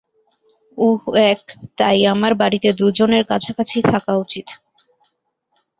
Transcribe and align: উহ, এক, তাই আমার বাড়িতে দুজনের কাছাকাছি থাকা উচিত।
উহ, 0.77 1.01
এক, 1.31 1.41
তাই 1.77 1.99
আমার 2.05 2.33
বাড়িতে 2.35 2.69
দুজনের 2.73 3.23
কাছাকাছি 3.25 3.77
থাকা 3.91 4.13
উচিত। 4.15 4.47